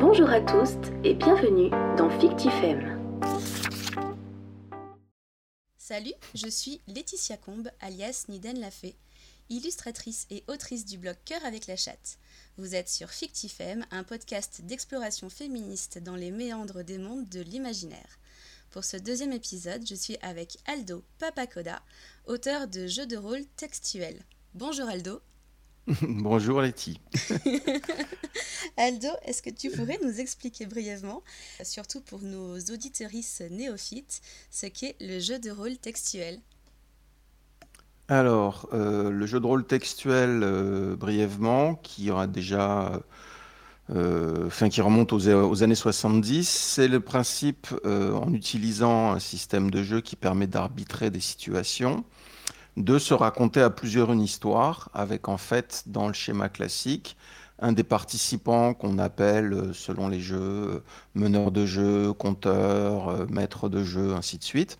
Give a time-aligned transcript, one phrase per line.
[0.00, 3.00] Bonjour à tous et bienvenue dans Fictifem.
[5.76, 8.94] Salut, je suis Laetitia Combe, alias Niden Lafay,
[9.48, 12.18] illustratrice et autrice du blog Cœur avec la chatte.
[12.58, 18.20] Vous êtes sur Fictifem, un podcast d'exploration féministe dans les méandres des mondes de l'imaginaire.
[18.70, 21.82] Pour ce deuxième épisode, je suis avec Aldo Papacoda,
[22.26, 24.22] auteur de jeux de rôle textuels.
[24.54, 25.20] Bonjour Aldo.
[26.02, 27.00] Bonjour Letty.
[28.76, 31.22] Aldo, est-ce que tu pourrais nous expliquer brièvement,
[31.62, 36.40] surtout pour nos auditorices néophytes, ce qu'est le jeu de rôle textuel?
[38.08, 43.00] Alors, euh, le jeu de rôle textuel, euh, brièvement, qui aura déjà
[43.90, 50.02] euh, qui remonte aux, années 70, c'est le principe en utilisant un système de jeu
[50.02, 52.04] qui permet d'arbitrer des situations,
[52.78, 57.16] de se raconter à plusieurs une histoire, avec en fait, dans le schéma classique,
[57.60, 60.82] un des participants qu'on appelle, euh, selon les jeux,
[61.14, 64.78] meneur de jeu, conteur, maître de jeu, ainsi de suite.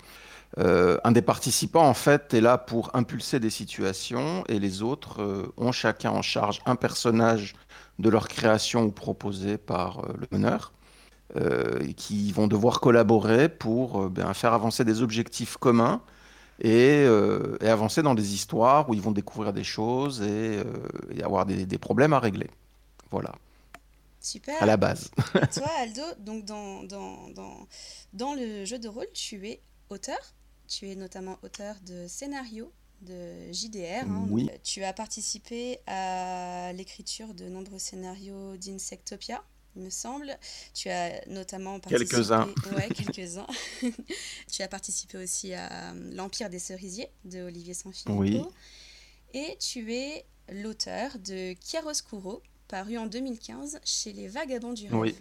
[0.56, 5.72] un des participants, en fait, est là pour impulser des situations et les autres ont
[5.72, 7.54] chacun en charge un personnage
[7.98, 10.72] de leur création ou proposée par euh, le meneur,
[11.36, 16.00] euh, qui vont devoir collaborer pour euh, ben, faire avancer des objectifs communs
[16.60, 17.06] et,
[17.62, 20.62] avancer dans des histoires où ils vont découvrir des choses et,
[21.22, 22.50] avoir des, problèmes à régler.
[23.10, 23.34] Voilà.
[24.20, 24.62] Super.
[24.62, 25.10] À la base.
[25.54, 27.66] Toi, Aldo, donc dans, dans, dans,
[28.12, 30.18] dans le jeu de rôle, tu es auteur.
[30.66, 34.04] Tu es notamment auteur de scénarios de JDR.
[34.06, 34.26] Hein.
[34.28, 34.50] Oui.
[34.62, 39.42] Tu as participé à l'écriture de nombreux scénarios d'Insectopia,
[39.76, 40.36] il me semble.
[40.74, 42.10] Tu as notamment participé...
[42.10, 42.48] Quelques-uns.
[42.76, 43.46] Ouais, quelques-uns.
[44.52, 48.20] tu as participé aussi à euh, L'Empire des cerisiers de Olivier Sanfilippo.
[48.20, 48.42] Oui.
[49.34, 54.94] Et tu es l'auteur de Chiaroscuro, paru en 2015 chez Les Vagabonds du Rêve.
[54.94, 55.14] Oui.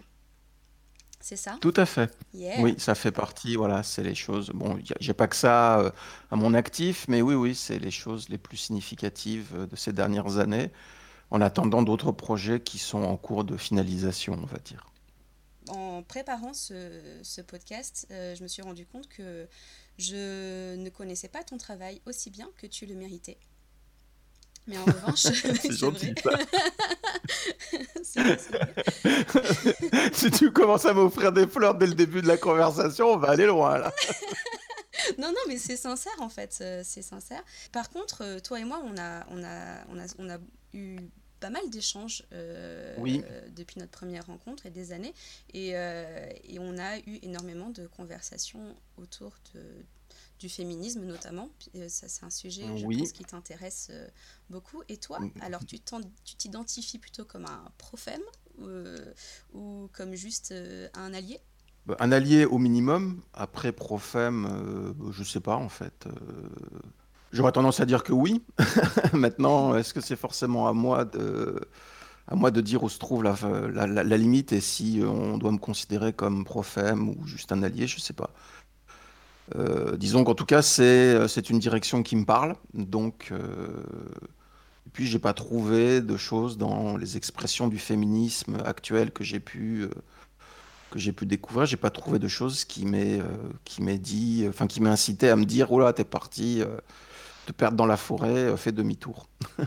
[1.20, 1.58] C'est ça?
[1.60, 2.16] Tout à fait.
[2.60, 4.52] Oui, ça fait partie, voilà, c'est les choses.
[4.54, 5.92] Bon, j'ai pas que ça euh,
[6.32, 9.94] à mon actif, mais oui, oui, c'est les choses les plus significatives euh, de ces
[9.94, 10.72] dernières années,
[11.32, 14.90] en attendant d'autres projets qui sont en cours de finalisation, on va dire.
[15.70, 19.48] En préparant ce, podcast, euh, je me suis rendu compte que
[19.98, 23.38] je ne connaissais pas ton travail aussi bien que tu le méritais.
[24.68, 26.14] Mais en revanche, c'est gentil.
[30.14, 33.30] si tu commences à m'offrir des fleurs dès le début de la conversation, on va
[33.30, 33.94] aller loin là.
[35.18, 37.42] non, non, mais c'est sincère en fait, euh, c'est sincère.
[37.72, 40.38] Par contre, euh, toi et moi, on a, on a, on a, on a
[40.74, 40.98] eu
[41.40, 43.24] pas mal d'échanges euh, oui.
[43.56, 45.14] depuis notre première rencontre et des années.
[45.54, 49.62] Et, et, on a eu énormément de conversations autour de,
[50.40, 51.50] du féminisme notamment.
[51.76, 54.08] Euh, ça, c'est un sujet, je pense, qui t'intéresse euh,
[54.50, 54.84] beaucoup.
[54.90, 55.32] Et toi, mm.
[55.42, 55.80] alors tu
[56.38, 58.22] t'identifies plutôt comme un profème
[58.62, 59.14] euh,
[59.54, 60.54] ou comme juste
[60.94, 61.40] un allié?
[61.86, 63.22] Bah, Un allié au minimum.
[63.34, 66.08] Après, profème, je sais pas en fait.
[67.32, 68.44] J'aurais tendance à dire que oui.
[69.14, 71.60] Maintenant, est-ce que c'est forcément à moi de
[72.30, 73.36] à moi de dire où se trouve la,
[73.88, 78.00] la, limite et si on doit me considérer comme profème ou juste un allié, je
[78.02, 78.32] sais pas.
[79.56, 82.56] Euh, disons qu'en tout cas, c'est une direction qui me parle.
[82.74, 83.38] Donc, euh,
[84.86, 89.40] et puis, j'ai pas trouvé de choses dans les expressions du féminisme actuel que j'ai
[89.40, 89.90] pu, euh,
[90.92, 91.66] que j'ai pu découvrir.
[91.66, 93.22] J'ai pas trouvé de choses qui m'aient
[93.64, 96.62] qui dit, enfin, qui incité à me dire Oh là, t'es parti
[97.48, 99.28] te perdre dans la forêt, fais demi-tour.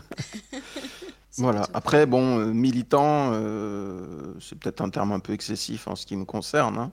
[1.37, 1.67] voilà.
[1.73, 3.33] Après, bon, militant,
[4.39, 6.77] c'est peut-être un terme un peu excessif en ce qui me concerne.
[6.77, 6.91] Hein.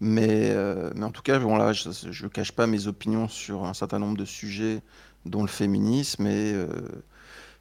[0.00, 3.64] Mais, euh, mais en tout cas, bon, là, je ne cache pas mes opinions sur
[3.64, 4.82] un certain nombre de sujets,
[5.24, 6.26] dont le féminisme.
[6.26, 6.66] Et, euh,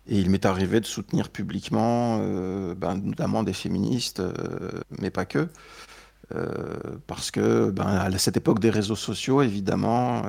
[0.08, 4.22] et il m'est arrivé de soutenir publiquement, euh, ben, notamment des féministes,
[5.00, 5.48] mais pas que.
[7.08, 10.24] Parce que ben, à cette époque des réseaux sociaux, évidemment,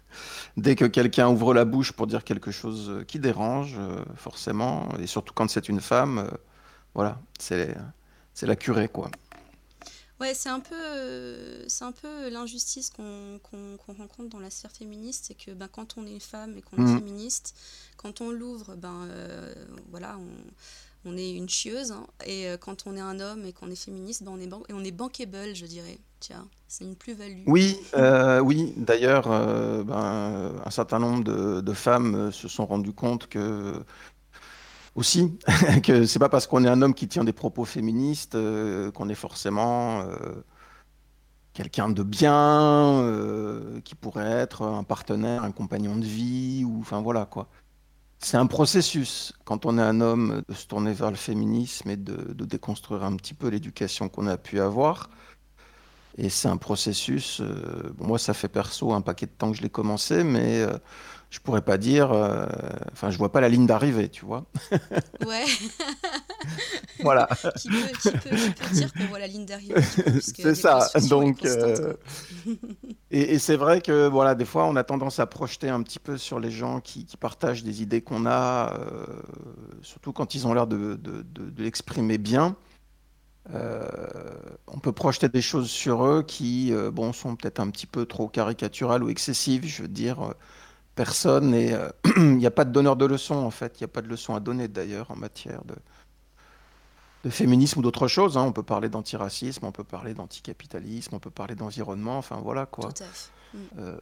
[0.56, 3.76] dès que quelqu'un ouvre la bouche pour dire quelque chose qui dérange,
[4.16, 6.28] forcément, et surtout quand c'est une femme,
[6.94, 7.76] voilà, c'est
[8.42, 9.10] la curée, quoi.
[10.20, 13.40] Ouais, c'est un peu, c'est un peu l'injustice qu'on
[13.88, 16.76] rencontre dans la sphère féministe, c'est que ben, quand on est une femme et qu'on
[16.76, 16.98] est mhm.
[16.98, 17.54] féministe,
[17.96, 19.52] quand on l'ouvre, ben euh,
[19.90, 20.28] voilà, on,
[21.04, 22.06] on, est une chieuse, hein.
[22.26, 24.96] et euh, quand on est un homme et qu'on est féministe, ben, on est on
[24.96, 25.98] bankable, je dirais.
[26.20, 27.42] Tiens, c'est une plus-value.
[27.46, 28.72] Oui, euh, oui.
[28.76, 33.74] D'ailleurs, ben, un certain nombre de, femmes se sont rendues compte que
[34.94, 35.38] aussi
[35.82, 39.08] que c'est pas parce qu'on est un homme qui tient des propos féministes euh, qu'on
[39.08, 40.44] est forcément euh,
[41.52, 47.00] quelqu'un de bien, euh, qui pourrait être un partenaire, un compagnon de vie, ou enfin
[47.00, 47.48] voilà quoi.
[48.24, 51.96] C'est un processus, quand on est un homme, de se tourner vers le féminisme et
[51.98, 55.10] de, déconstruire un petit peu l'éducation qu'on a pu avoir.
[56.16, 59.62] Et c'est un processus, euh, moi ça fait perso un paquet de temps que je
[59.62, 60.72] l'ai commencé, mais euh,
[61.30, 62.46] je pourrais pas dire, euh,
[62.92, 64.44] enfin je vois pas la ligne d'arrivée, tu vois.
[65.26, 65.44] Ouais.
[67.02, 67.28] Voilà,
[67.58, 69.74] qui, peut, qui, peut, qui peut dire qu'on voit la ligne d'arrivée.
[70.20, 70.88] c'est ça.
[71.08, 71.94] Donc, euh,
[73.10, 75.98] et, et c'est vrai que voilà, des fois on a tendance à projeter un petit
[75.98, 79.06] peu sur les gens qui, qui partagent des idées qu'on a, euh,
[79.82, 82.56] surtout quand ils ont l'air de, de, de- de l'exprimer bien.
[83.52, 83.86] Euh,
[84.66, 88.06] on peut projeter des choses sur eux qui, euh, bon, sont peut-être un petit peu
[88.06, 89.66] trop caricaturales ou excessives.
[89.66, 90.32] Je veux dire, euh,
[90.94, 93.78] personne euh, Il n'y a pas de donneur de leçons, en fait.
[93.80, 95.74] Il n'y a pas de leçons à donner, d'ailleurs, en matière de,
[97.24, 98.38] de féminisme ou d'autre chose.
[98.38, 98.42] hein.
[98.42, 102.16] On peut parler d'antiracisme, on peut parler d'anticapitalisme, on peut parler d'environnement.
[102.18, 102.92] Enfin, voilà, quoi.
[102.92, 103.30] Tout à fait.
[103.54, 103.98] Mm.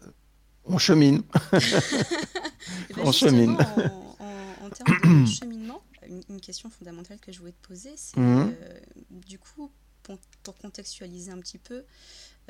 [0.66, 1.22] On chemine.
[1.50, 1.60] Ben,
[3.04, 3.56] On chemine.
[3.56, 7.92] En, en- en termes de cheminement, une, une question fondamentale que je voulais te poser,
[7.96, 8.54] c'est Mhm.
[8.60, 9.70] euh, du coup,
[10.02, 11.84] pour, pour contextualiser un petit peu,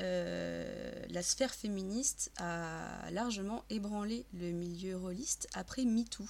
[0.01, 6.25] euh, la sphère féministe a largement ébranlé le milieu rôliste après MeToo.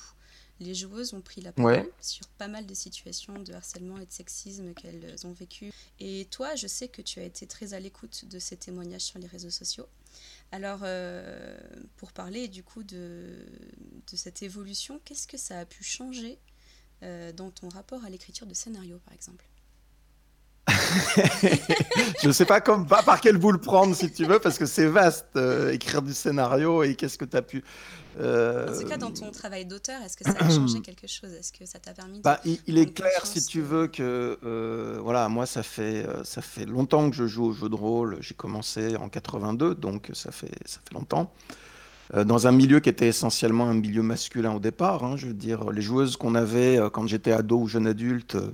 [0.60, 1.92] Les joueuses ont pris la parole Ouais.
[2.00, 5.72] sur pas mal de situations de harcèlement et de sexisme qu'elles ont vécues.
[6.00, 9.18] Et toi, je sais que tu as été très à l'écoute de ces témoignages sur
[9.20, 9.88] les réseaux sociaux.
[10.52, 11.58] Alors, euh,
[11.98, 13.46] pour parler du coup de,
[14.12, 16.38] de cette évolution, qu'est-ce que ça a pu changer
[17.36, 19.46] dans ton rapport à l'écriture de scénario, par exemple
[22.22, 24.58] Je ne sais pas comme, pas par quel bout le prendre, si tu veux, parce
[24.58, 27.64] que c'est vaste, euh, écrire du scénario et qu'est-ce que tu as pu.
[28.20, 31.34] euh, En tout cas, dans ton travail d'auteur, est-ce que ça a changé quelque chose?
[31.34, 32.24] Est-ce que ça t'a permis de...
[32.24, 36.24] Bah, il, il est clair, si tu veux, que euh, voilà, moi, ça fait, euh,
[36.24, 38.18] ça fait longtemps que je joue au jeu de rôle.
[38.22, 41.34] J'ai commencé en 82, donc ça fait, ça fait longtemps.
[42.16, 45.04] Euh, dans un milieu qui était essentiellement un milieu masculin au départ.
[45.04, 48.36] hein, je veux dire, les joueuses qu'on avait euh, quand j'étais ado ou jeune adulte,
[48.36, 48.52] euh,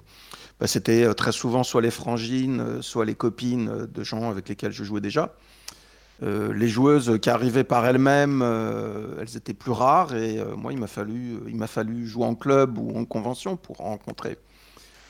[0.59, 4.83] bah, c'était très souvent soit les frangines, soit les copines de gens avec lesquels je
[4.83, 5.33] jouais déjà.
[6.21, 8.41] Les joueuses qui arrivaient par elles-mêmes,
[9.21, 12.77] elles étaient plus rares et moi, il m'a fallu, il m'a fallu jouer en club
[12.77, 14.37] ou en convention pour en rencontrer.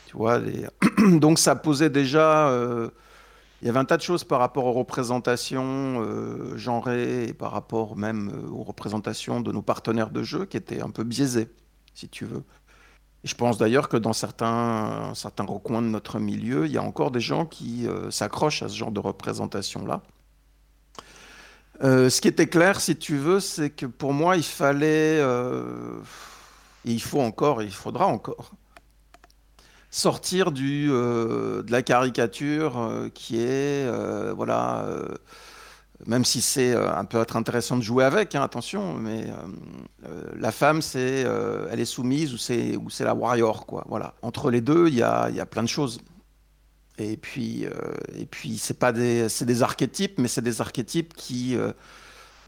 [0.05, 0.39] Tu vois,
[1.13, 2.51] donc ça posait déjà.
[3.61, 7.51] Il y avait un tas de choses par rapport aux représentations euh, genrées et par
[7.51, 11.49] rapport même euh, aux représentations de nos partenaires de jeu qui étaient un peu biaisées,
[11.93, 12.43] si tu veux.
[13.25, 17.11] Je pense d'ailleurs que dans certains, certains recoins de notre milieu, il y a encore
[17.11, 20.01] des gens qui euh, s'accrochent à ce genre de représentation-là.
[21.83, 26.91] Euh, ce qui était clair, si tu veux, c'est que pour moi, il fallait, et
[26.91, 28.51] il faut encore, et il faudra encore,
[29.89, 34.85] sortir euh, de la caricature euh, qui est, euh, voilà,
[36.05, 39.27] même si c'est un peu être intéressant de jouer avec, hein, attention, mais
[40.37, 41.25] la femme, c'est,
[41.71, 43.83] elle est soumise ou c'est, ou c'est la warrior, quoi.
[43.89, 44.13] Voilà.
[44.21, 45.99] Entre les deux, il y a, y a plein de choses.
[46.99, 47.65] Et puis,
[48.17, 51.57] et puis c'est pas des, c'est des archétypes, mais c'est des archétypes qui,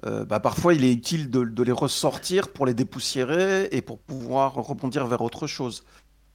[0.01, 4.53] bah, parfois, il est utile de, de les ressortir pour les dépoussiérer et pour pouvoir
[4.53, 5.83] rebondir vers autre chose.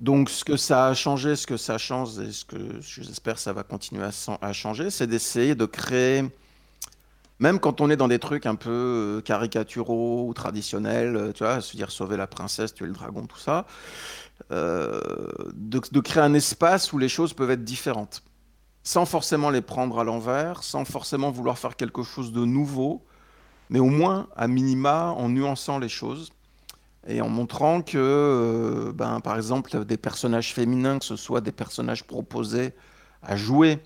[0.00, 3.52] Donc, ce que ça a changé, ce que ça change et ce que j'espère ça
[3.54, 4.06] va continuer
[4.42, 6.22] à, changer, c'est d'essayer de créer,
[7.38, 11.44] même quand on est dans des trucs un peu euh, caricaturaux ou traditionnels, euh, tu
[11.44, 13.66] vois, se dire sauver la princesse, tuer le dragon, tout ça,
[14.52, 15.00] euh,
[15.54, 18.22] de, de créer un espace où les choses peuvent être différentes,
[18.82, 23.02] sans forcément les prendre à l'envers, sans forcément vouloir faire quelque chose de nouveau,
[23.70, 26.32] mais au moins, à minima, en nuançant les choses
[27.06, 31.52] et en montrant que, euh, ben, par exemple, des personnages féminins, que ce soit des
[31.52, 32.72] personnages proposés
[33.22, 33.78] à jouer,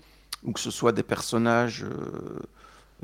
[0.43, 2.39] ou que ce soit des personnages, euh,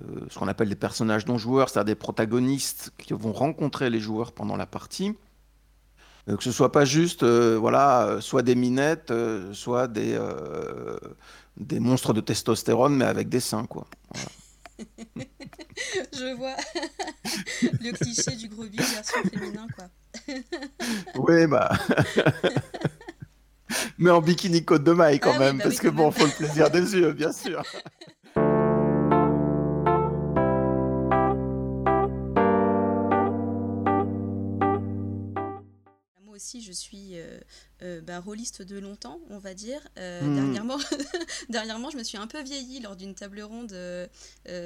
[0.02, 4.00] euh, ce qu'on appelle des personnages non joueurs, c'est-à-dire des protagonistes qui vont rencontrer les
[4.00, 5.16] joueurs pendant la partie,
[6.28, 9.14] que ce soit pas juste, voilà, soit des minettes,
[9.54, 10.20] soit des,
[11.56, 13.88] des monstres de testostérone, mais avec des seins, quoi.
[14.14, 14.28] Voilà.
[16.14, 16.56] Je vois
[17.62, 19.86] le cliché du gros bide version féminin, quoi.
[21.16, 21.72] Oui, bah.
[23.98, 26.06] Mais en bikini côte de maille quand Ah oui, même, bah parce oui, que bon,
[26.06, 26.14] même.
[26.14, 27.64] faut le plaisir des yeux, bien sûr.
[36.48, 37.38] Aussi, je suis euh,
[37.82, 39.86] euh, ben, rôliste de longtemps, on va dire.
[39.98, 40.34] Euh, Hmm.
[40.34, 40.78] dernièrement,
[41.50, 43.76] dernièrement, je me suis un peu vieillie lors d'une table ronde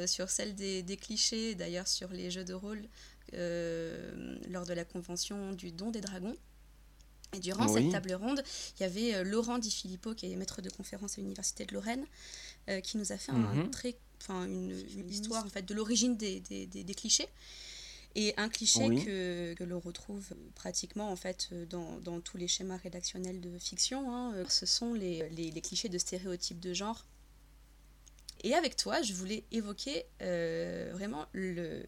[0.06, 2.84] sur celle des, des clichés, d'ailleurs sur les jeux de rôle,
[3.34, 6.38] lors de la convention du Don des Dragons.
[7.34, 7.82] Et durant Oui.
[7.82, 8.44] cette table ronde,
[8.78, 11.74] il y avait euh, Laurent Di Filippo, qui est maître de conférence à l'Université de
[11.74, 12.06] Lorraine,
[12.70, 13.72] euh, qui nous a fait un Mhm.
[13.72, 13.96] très,
[14.30, 17.28] une, une histoire en fait, de l'origine des, des- des- des clichés.
[18.16, 22.78] Et un cliché que, que l'on retrouve pratiquement en fait dans, dans, tous les schémas
[22.78, 27.06] rédactionnels de fiction, hein, ce sont les, les, les, clichés de stéréotypes de genre.
[28.44, 31.86] Et avec toi, je voulais évoquer euh, vraiment le,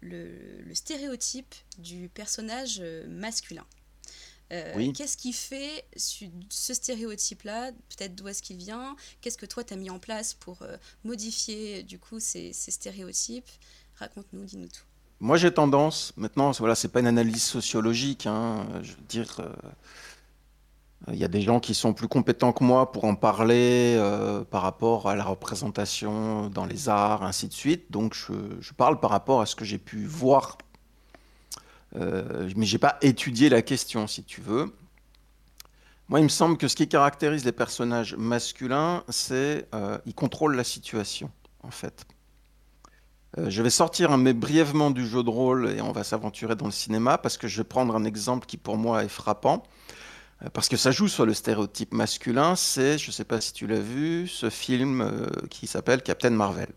[0.00, 3.66] le, le, stéréotype du personnage masculin.
[4.52, 7.72] Euh, qu'est-ce qui fait ce stéréotype-là?
[7.72, 8.96] Peut-être d'où est-ce qu'il vient?
[9.20, 12.70] Qu'est-ce que toi, tu as mis en place pour euh, modifier du coup ces, ces
[12.70, 13.48] stéréotypes?
[13.94, 14.84] Raconte-nous, dis-nous tout.
[15.22, 19.52] Moi, j'ai tendance, maintenant, voilà, c'est pas une analyse sociologique, hein, je veux dire, euh,
[21.12, 24.42] il y a des gens qui sont plus compétents que moi pour en parler euh,
[24.42, 27.90] par rapport à la représentation dans les arts, ainsi de suite.
[27.90, 30.58] Donc, je, parle par rapport à ce que j'ai pu voir
[31.96, 34.74] euh, mais j'ai pas étudié la question, si tu veux.
[36.08, 40.56] Moi, il me semble que ce qui caractérise les personnages masculins, c'est euh, ils contrôlent
[40.56, 41.30] la situation,
[41.62, 42.06] en fait.
[43.38, 46.66] Euh, je vais sortir mais brièvement du jeu de rôle et on va s'aventurer dans
[46.66, 49.62] le cinéma parce que je vais prendre un exemple qui pour moi est frappant
[50.42, 52.56] euh, parce que ça joue sur le stéréotype masculin.
[52.56, 56.30] C'est, je ne sais pas si tu l'as vu, ce film euh, qui s'appelle Captain
[56.30, 56.68] Marvel.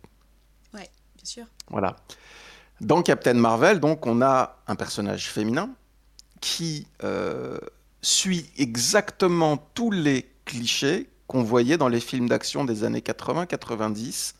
[0.73, 1.45] Ouais, bien sûr.
[1.69, 1.97] Voilà.
[2.79, 5.69] Dans Captain Marvel, donc, on a un personnage féminin
[6.41, 6.87] qui
[8.01, 14.35] suit exactement tous les clichés qu'on voyait dans les films d'action des années 80-90,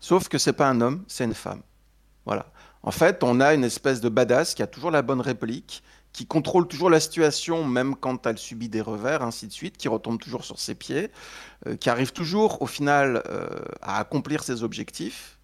[0.00, 1.62] sauf que c'est pas un homme, c'est une femme.
[2.24, 2.46] Voilà.
[2.82, 6.26] En fait, on a une espèce de badass qui a toujours la bonne réplique, qui
[6.26, 10.18] contrôle toujours la situation, même quand elle subit des revers, ainsi de suite, qui retombe
[10.18, 11.10] toujours sur ses pieds,
[11.66, 13.48] euh, qui arrive toujours, au final, euh,
[13.82, 15.38] à accomplir ses objectifs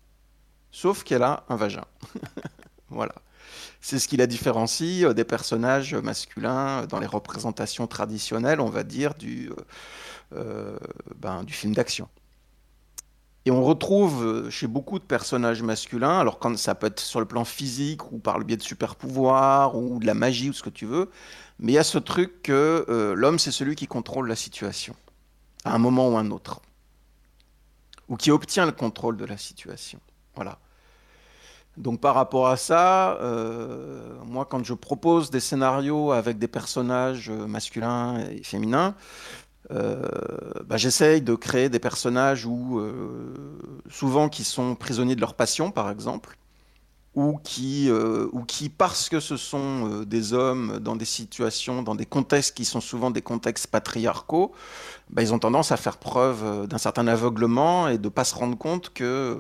[0.71, 1.85] sauf qu'elle a un vagin.
[2.89, 3.15] voilà.
[3.81, 8.83] C'est ce qui la différencie euh, des personnages masculins dans les représentations traditionnelles, on va
[8.83, 9.53] dire, du,
[10.33, 12.09] ben, du film d'action.
[13.47, 17.27] Et on retrouve chez beaucoup de personnages masculins, alors quand ça peut être sur le
[17.27, 20.63] plan physique ou par le biais de super pouvoirs ou de la magie ou ce
[20.63, 21.11] que tu veux,
[21.59, 24.97] mais il y a ce truc que l'homme c'est celui qui contrôle la situation
[25.65, 26.61] à un moment ou un autre,
[28.09, 29.99] ou qui obtient le contrôle de la situation.
[30.35, 30.59] Voilà.
[31.77, 37.31] Donc par rapport à ça, euh, moi quand je propose des scénarios avec des personnages
[37.31, 42.81] euh, masculins et féminins, euh, bah, j'essaye de créer des personnages où,
[43.91, 46.37] souvent qui sont prisonniers de leur passion par exemple,
[47.15, 52.07] ou qui, ou qui parce que ce sont des hommes dans des situations, dans des
[52.07, 54.53] contextes qui sont souvent des contextes patriarcaux,
[55.11, 58.35] bah, ils ont tendance à faire preuve d'un certain aveuglement et de ne pas se
[58.35, 59.39] rendre compte que,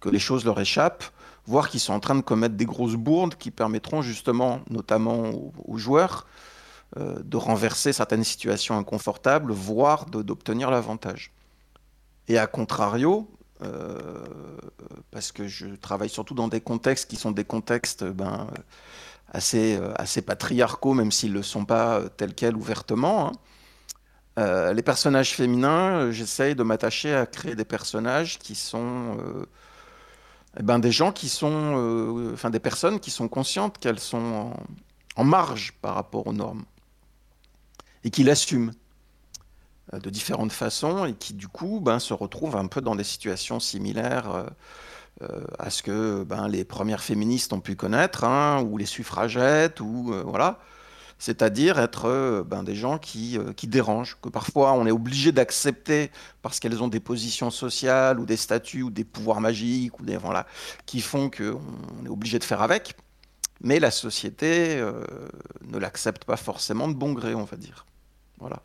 [0.00, 1.04] que les choses leur échappent
[1.48, 5.32] voire qu'ils sont en train de commettre des grosses bourdes qui permettront justement, notamment
[5.66, 6.57] aux, joueurs, euh,
[6.96, 11.32] de renverser certaines situations inconfortables, voire d'obtenir l'avantage.
[12.28, 13.30] Et à contrario,
[13.62, 14.24] euh,
[15.10, 18.46] parce que je travaille surtout dans des contextes qui sont des contextes ben,
[19.32, 23.32] assez, euh, assez patriarcaux, même s'ils ne le sont pas tels quels ouvertement.
[24.38, 24.72] Hein.
[24.72, 29.18] les personnages féminins, j'essaye de m'attacher à créer des personnages qui sont
[30.58, 34.52] eh ben, des gens qui sont, euh, enfin des personnes qui sont conscientes qu'elles sont
[35.16, 36.64] en, marge par rapport aux normes
[38.04, 38.72] et qui l'assument
[39.94, 43.04] euh, de différentes façons et qui du coup ben, se retrouvent un peu dans des
[43.04, 44.46] situations similaires
[45.22, 49.80] euh, à ce que ben, les premières féministes ont pu connaître, hein, ou les suffragettes,
[49.80, 50.60] ou voilà
[51.18, 55.32] c'est-à-dire être euh, ben, des gens qui, euh, qui, dérangent, que parfois on est obligé
[55.32, 56.10] d'accepter
[56.42, 60.16] parce qu'elles ont des positions sociales ou des statuts ou des pouvoirs magiques ou des
[60.16, 60.46] voilà,
[60.86, 62.94] qui font qu'on est obligé de faire avec.
[63.60, 65.02] Mais la société euh,
[65.66, 67.87] ne l'accepte pas forcément de bon gré, on va dire.
[68.40, 68.62] Voilà.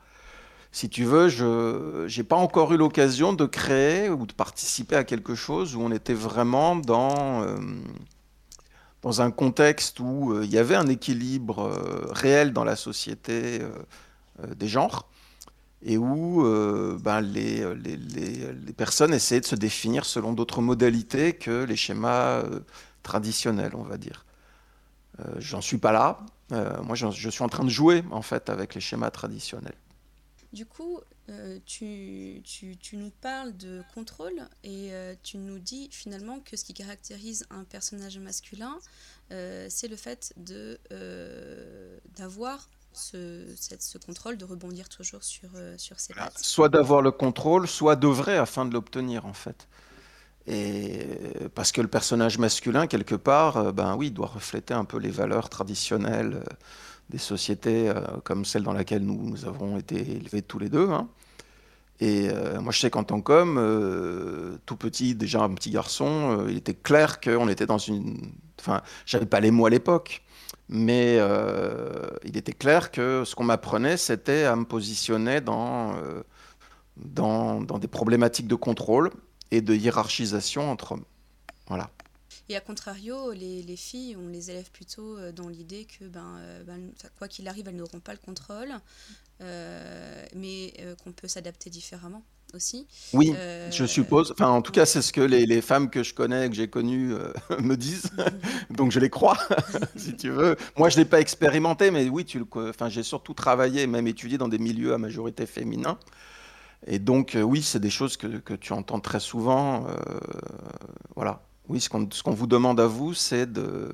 [0.72, 5.04] Si tu veux, je n'ai pas encore eu l'occasion de créer ou de participer à
[5.04, 7.46] quelque chose où on était vraiment dans
[9.04, 13.62] dans un contexte où euh, il y avait un équilibre euh, réel dans la société
[13.62, 15.08] euh, des genres
[15.86, 16.42] et où
[17.04, 22.42] ben, les, les, les, personnes essayaient de se définir selon d'autres modalités que les schémas
[23.04, 24.26] traditionnels, on va dire.
[25.40, 26.20] J'en suis pas là.
[26.50, 29.76] Moi, je suis en train de jouer en fait avec les schémas traditionnels.
[30.54, 35.90] Du coup, euh, tu, tu, tu, nous parles de contrôle et euh, tu nous dis
[35.92, 38.78] finalement que ce qui caractérise un personnage masculin,
[39.32, 40.80] euh, c'est le fait de
[42.18, 46.38] d'avoir ce, ce, contrôle, de rebondir toujours sur, sur ses pattes.
[46.38, 49.68] Soit d'avoir le contrôle, soit d'œuvrer afin de l'obtenir en fait.
[50.46, 51.08] Et
[51.56, 55.50] parce que le personnage masculin, quelque part, ben oui, doit refléter un peu les valeurs
[55.50, 56.44] traditionnelles
[57.10, 60.90] des sociétés euh, comme celle dans laquelle nous, avons été élevés tous les deux.
[60.90, 61.08] Hein.
[62.00, 66.46] Et euh, moi, je sais qu'en tant qu'homme, euh, tout petit, déjà un petit garçon,
[66.50, 68.18] il était clair qu'on était dans une
[68.64, 70.24] enfin, j'avais pas les mots à l'époque,
[70.70, 76.24] mais euh, il était clair que ce qu'on m'apprenait, c'était à me positionner euh,
[76.98, 79.12] dans, dans des problématiques de contrôle
[79.54, 81.06] et de hiérarchisation entre hommes.
[81.68, 81.92] Voilà.
[82.50, 86.40] Et à contrario, les, les, filles, on les élève plutôt euh, dans l'idée que, ben,
[86.66, 88.74] ben quoi qu'il arrive, elles n'auront pas le contrôle,
[89.42, 92.88] euh, mais euh, qu'on peut s'adapter différemment aussi.
[93.14, 94.32] Oui, euh, je suppose.
[94.32, 96.68] Enfin, en tout cas, c'est ce que les, les, femmes que je connais, que j'ai
[96.68, 97.14] connues,
[97.60, 98.12] me disent.
[98.72, 99.38] Donc, je les crois,
[99.96, 100.58] si tu veux.
[100.78, 104.38] Moi, je ne l'ai pas expérimenté, mais oui, tu enfin, j'ai surtout travaillé, même étudié
[104.38, 105.98] dans des milieux à majorité féminin.
[106.88, 109.88] Et donc, oui, c'est des choses que, que, tu entends très souvent.
[111.16, 111.42] voilà.
[111.70, 113.90] Oui, ce qu'on qu vous demande à vous, c'est de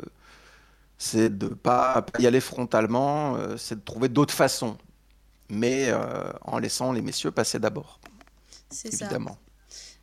[1.00, 4.77] c'est de pas, pas y aller frontalement, euh, c'est de trouver d'autres façons,
[5.48, 8.00] mais euh, en laissant les messieurs passer d'abord.
[8.69, 9.39] C'est évidemment.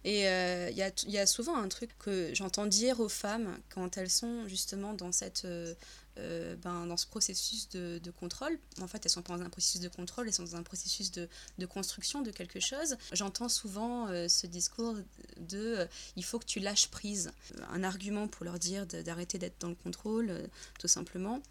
[0.05, 3.59] Et il euh, y, a, y, a souvent un truc que j'entends dire aux femmes
[3.69, 5.75] quand elles sont justement dans cette euh,
[6.19, 8.59] euh, ben, dans ce processus de, de, contrôle.
[8.81, 11.11] En fait, elles sont pas dans un processus de contrôle, elles sont dans un processus
[11.11, 12.97] de, de construction de quelque chose.
[13.13, 14.95] J'entends souvent euh, ce discours
[15.39, 17.33] de euh, il faut que tu lâches prise.
[17.71, 20.33] Un argument pour leur dire d'arrêter d'être dans le contrôle,
[20.79, 21.43] tout simplement,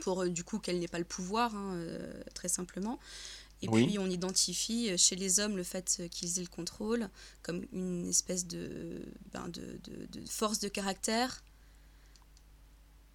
[0.00, 1.80] pour du coup qu'elle n'ait pas le pouvoir, hein,
[2.34, 2.98] très simplement.
[3.62, 3.86] Et oui.
[3.86, 7.08] puis on identifie chez les hommes le fait qu'ils aient le contrôle
[7.42, 9.00] comme une espèce de,
[9.32, 11.42] ben de, de force de caractère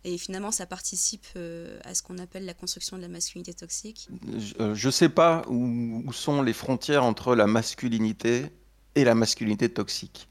[0.04, 4.10] et finalement, ça participe euh, à ce qu'on appelle la construction de la masculinité toxique.
[4.40, 8.48] Je ne euh, sais pas où, sont les frontières entre la masculinité
[8.96, 10.28] et la masculinité toxique.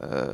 [0.00, 0.32] Euh,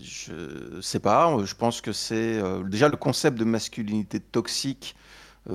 [0.00, 4.96] je ne sais pas, je pense que c'est déjà le concept de masculinité toxique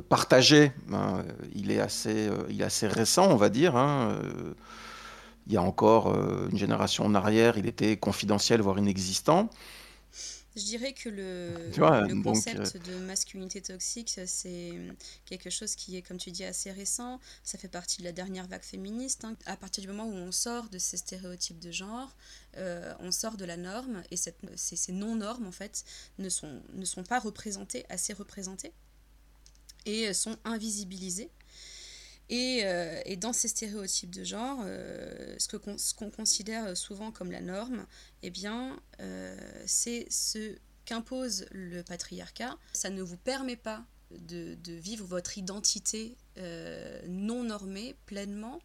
[0.10, 1.24] partagé, hein,
[1.55, 3.75] il, est assez, il est assez récent, on va dire.
[3.75, 4.19] Hein,
[5.48, 6.13] il y a encore
[6.51, 9.50] une génération en arrière, il était confidentiel, voire inexistant.
[10.55, 12.79] Je dirais que le, vois, le concept donc, euh...
[12.79, 14.73] de masculinité toxique, c'est
[15.25, 17.19] quelque chose qui est, comme tu dis, assez récent.
[17.43, 19.25] Ça fait partie de la dernière vague féministe.
[19.25, 19.35] Hein.
[19.45, 22.15] À partir du moment où on sort de ces stéréotypes de genre,
[22.57, 25.83] euh, on sort de la norme et cette, ces, ces non-normes, en fait,
[26.17, 28.73] ne sont, ne sont pas représentées, assez représentées
[29.85, 31.29] et sont invisibilisées.
[32.29, 37.11] Et, euh, et, dans ces stéréotypes de genre, euh, ce qu'on ce qu considère souvent
[37.11, 37.87] comme la norme,
[38.21, 42.55] eh bien, euh, c'est ce qu'impose le patriarcat.
[42.71, 48.59] Ça ne vous permet pas de, de vivre votre identité euh, non normée pleinement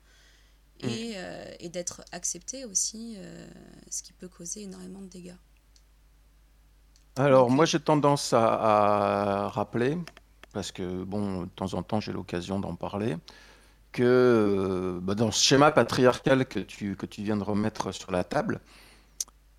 [0.81, 1.55] et, mmh.
[1.61, 3.47] et d'être accepté aussi, euh,
[3.91, 5.37] ce qui peut causer énormément de dégâts.
[7.17, 9.97] Alors, Donc, moi, j'ai tendance à, à rappeler,
[10.53, 13.17] parce que, bon, de temps en temps, j'ai l'occasion d'en parler,
[13.95, 18.11] que euh, bah, dans ce schéma patriarcal que tu, que tu viens de remettre sur
[18.11, 18.61] la table,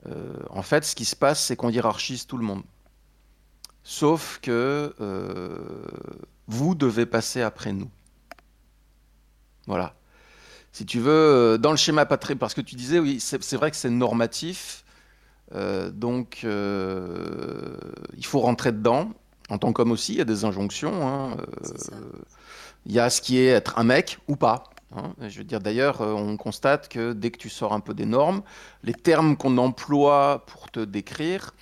[0.07, 2.61] euh, en fait, ce qui se passe, c'est qu'on hiérarchise tout le monde.
[3.83, 5.57] Sauf que euh,
[6.47, 7.89] vous devez passer après nous.
[9.67, 9.95] Voilà.
[10.73, 13.77] Si tu veux, dans le schéma patriarcal, parce que tu disais, oui, c'est vrai que
[13.77, 14.83] c'est normatif,
[15.93, 19.13] donc il faut rentrer dedans.
[19.49, 21.07] En tant qu'homme aussi, il y a des injonctions.
[21.07, 21.37] Hein,
[22.85, 24.65] il y a ce qui est être un mec ou pas.
[24.95, 25.13] Hein.
[25.27, 28.41] Je veux dire, d'ailleurs, on constate que dès que tu sors un peu des normes,
[28.83, 31.53] les termes qu'on emploie pour te décrire,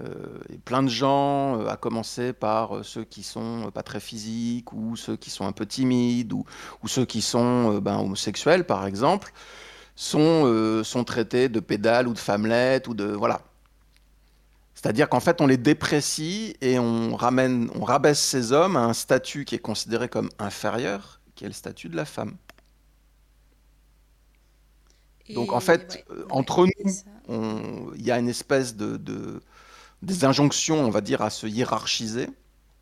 [0.00, 4.00] euh, et plein de gens, euh, à commencer par euh, ceux qui sont pas très
[4.00, 6.44] physiques, ou ceux qui sont un peu timides, ou,
[6.86, 9.32] ceux qui sont ben, homosexuels, par exemple,
[9.94, 13.04] sont, euh, traités de pédales ou de femmelette, ou de.
[13.04, 13.40] Voilà.
[14.76, 18.92] C'est-à-dire qu'en fait, on les déprécie et on, ramène, on rabaisse ces hommes à un
[18.92, 22.36] statut qui est considéré comme inférieur, qui est le statut de la femme.
[25.28, 26.72] Et Donc en fait, ouais, entre ouais,
[27.28, 29.40] nous, il y a une espèce de, de,
[30.02, 32.28] des injonctions, on va dire, à se hiérarchiser.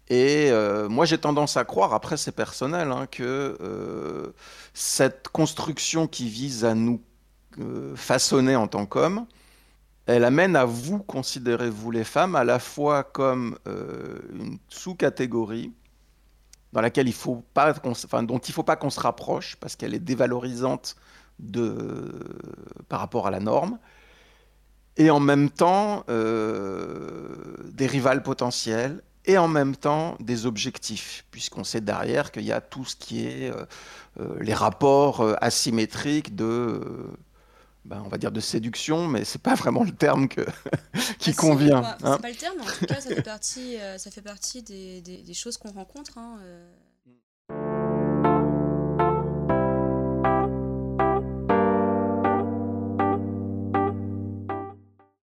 [0.09, 4.33] Et euh, moi, j'ai tendance à croire, après c'est personnel, hein, que euh,
[4.75, 7.01] cette construction qui vise à nous
[7.61, 9.27] euh, façonner en tant qu'hommes,
[10.07, 15.73] elle amène à vous considérer, vous les femmes, à la fois comme euh, une sous-catégorie
[16.73, 19.95] dans laquelle il faut pas dont il ne faut pas qu'on se rapproche parce qu'elle
[19.95, 20.97] est dévalorisante
[22.88, 23.79] par rapport à la norme,
[24.97, 31.64] et en même temps euh, des rivales potentiels, et en même temps des objectifs, puisqu'on
[31.64, 36.81] sait derrière qu'il y a tout ce qui est euh, les rapports asymétriques de
[37.85, 40.40] ben, on va dire de séduction, mais c'est pas vraiment le terme que,
[41.18, 41.83] qui ah, convient.
[41.83, 42.18] C'est pas, hein.
[42.18, 45.18] pas, le terme, en tout cas, ça fait partie, euh, ça fait partie des, des,
[45.18, 46.16] des choses qu'on rencontre.
[46.16, 46.70] Hein, euh.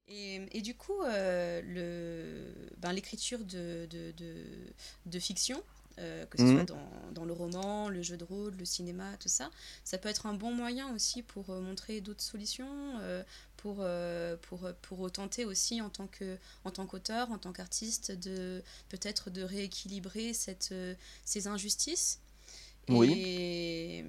[0.09, 4.14] et, et, du coup, euh, le, ben, l'écriture de, de,
[5.05, 5.62] de, fiction,
[5.99, 6.67] euh, que ce soit mhm.
[6.67, 9.51] dans, dans, le roman, le jeu de rôle, le cinéma, tout ça.
[9.83, 13.23] Ça peut être un bon moyen aussi pour euh, montrer d'autres solutions, euh,
[13.57, 13.85] pour,
[14.43, 19.31] pour, pour tenter aussi en tant que en tant qu'auteur, en tant qu'artiste, de peut-être
[19.31, 20.75] de rééquilibrer cette,
[21.25, 22.21] ces injustices.
[22.89, 23.13] Oui.
[23.17, 24.05] Et,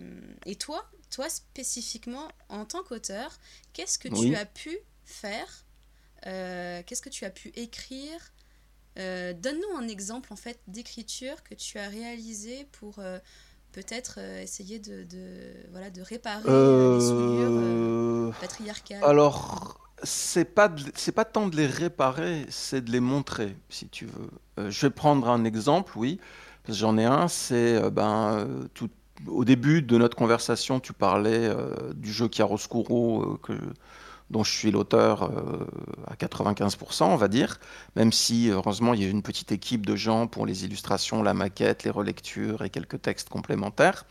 [0.45, 3.39] et toi, toi spécifiquement, en tant qu'auteur,
[3.73, 5.63] qu'est-ce que tu as pu faire
[6.23, 8.32] Qu'est-ce que tu as pu écrire
[8.97, 13.19] euh, donne-nous un exemple en fait d'écriture que tu as réalisé pour euh,
[13.71, 15.05] peut-être euh, essayer de,
[15.71, 19.03] voilà, de réparer les souillures patriarcales.
[19.03, 24.05] Alors, c'est pas c'est pas tant de les réparer, c'est de les montrer, si tu
[24.05, 24.69] veux.
[24.69, 26.19] je vais prendre un exemple, oui,
[26.63, 27.27] parce que j'en ai un.
[27.27, 28.89] C'est ben tout,
[29.27, 31.51] au début de notre conversation, tu parlais
[31.95, 33.53] du jeu Chiaroscuro que
[34.29, 35.65] dont je suis l'auteur euh,
[36.07, 37.59] à 95%, on va dire,
[37.95, 41.33] même si heureusement il y a une petite équipe de gens pour les illustrations, la
[41.33, 44.05] maquette, les relectures et quelques textes complémentaires.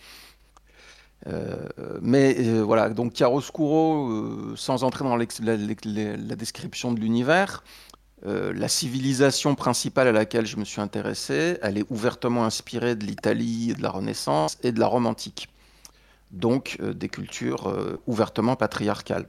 [1.26, 1.68] Euh,
[2.00, 7.62] mais euh, voilà, donc Chiaroscuro, sans entrer dans la, description de l'univers,
[8.24, 13.74] la civilisation principale à laquelle je me suis intéressé, elle est ouvertement inspirée de l'Italie,
[13.74, 15.48] de la Renaissance et de la Rome antique.
[16.32, 17.72] Donc des cultures
[18.06, 19.28] ouvertement patriarcales.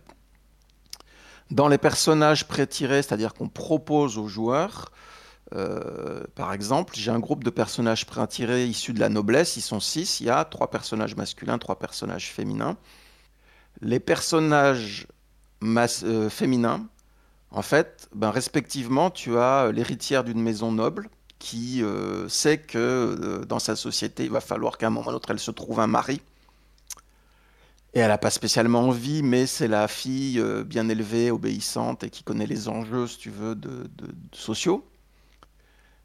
[1.52, 4.92] Dans les personnages pré-tirés, c'est-à-dire qu'on propose aux joueurs,
[5.54, 9.80] euh, par exemple, j'ai un groupe de personnages pré-tirés issus de la noblesse, ils sont
[9.80, 12.78] six, il y a trois personnages masculins, trois personnages féminins.
[13.82, 15.08] Les personnages
[15.64, 16.86] euh, féminins,
[17.52, 23.60] en fait, ben, respectivement, tu as l'héritière d'une maison noble qui euh, sait que dans
[23.60, 26.22] sa société, il va falloir qu'à un moment ou l'autre, elle se trouve un mari.
[27.98, 32.12] Et elle n'a pas spécialement envie, mais c'est la fille euh, bien élevée, obéissante et
[32.12, 33.90] qui connaît les enjeux, si tu veux, de,
[34.34, 34.88] sociaux.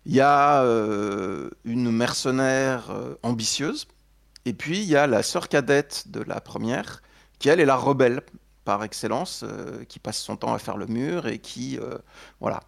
[0.06, 3.88] Il y a euh, une mercenaire euh, ambitieuse,
[4.46, 7.02] et puis il y a la sœur cadette de la première,
[7.38, 8.22] qui elle est la rebelle
[8.64, 9.44] par excellence,
[9.86, 11.78] qui passe son temps à faire le mur et qui,
[12.40, 12.60] voilà,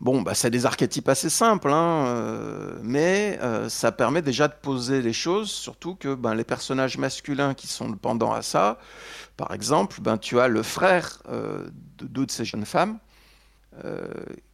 [0.00, 4.54] Bon, bah, c'est des archétypes assez simples, hein, euh, mais euh, ça permet déjà de
[4.54, 8.78] poser les choses, surtout que ben, les personnages masculins qui sont pendant à ça,
[9.36, 12.98] par exemple, ben, tu as le frère euh, de deux de ces jeunes femmes,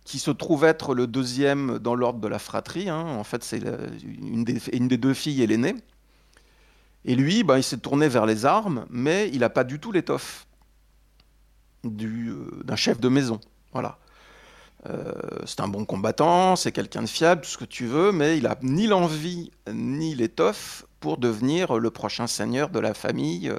[0.05, 2.89] qui se trouve être le deuxième dans l'ordre de la fratrie.
[2.89, 3.01] Hein.
[3.01, 3.61] en fait, c'est
[4.05, 5.75] une, des, deux filles est l'aîné.
[7.05, 9.91] Et lui, ben, il s'est tourné vers les armes, mais il n'a pas du tout
[9.91, 10.47] l'étoffe
[11.83, 13.41] d'un chef de maison.
[13.73, 13.99] Voilà.
[14.89, 15.13] Euh,
[15.47, 18.47] c'est un bon combattant, c'est quelqu'un de fiable, tout ce que tu veux, mais il
[18.47, 23.53] a ni l'envie ni l'étoffe pour devenir le prochain seigneur de la famille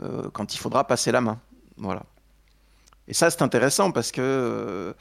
[0.00, 1.38] euh, quand il faudra passer la main.
[1.76, 2.02] Voilà.
[3.06, 4.92] Et ça, c'est intéressant parce que euh,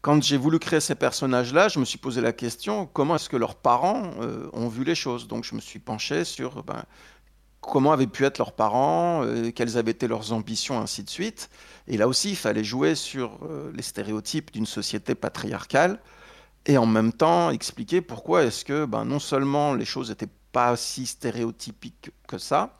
[0.00, 3.36] quand j'ai voulu créer ces personnages-là, je me suis posé la question comment est-ce que
[3.36, 4.10] leurs parents
[4.52, 5.28] ont vu les choses?
[5.28, 6.84] Donc, je me suis penché sur ben,
[7.62, 11.48] comment avaient pu être leurs parents, quelles avaient été leurs ambitions, ainsi de suite.
[11.88, 16.00] Et là aussi, il fallait jouer sur euh, les stéréotypes d'une société patriarcale
[16.66, 20.76] et en même temps expliquer pourquoi est-ce que ben, non seulement les choses n'étaient pas
[20.76, 22.78] si stéréotypiques que ça,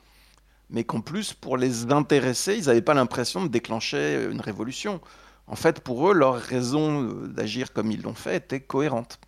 [0.69, 5.01] mais qu'en plus, pour les intéresser, ils n'avaient pas l'impression de déclencher une révolution.
[5.47, 9.19] En fait, pour eux, leur raison euh, d'agir comme ils l'ont fait était cohérente.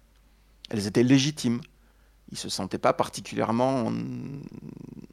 [0.69, 1.61] Elles étaient légitimes.
[2.29, 3.91] Ils ne se sentaient pas particulièrement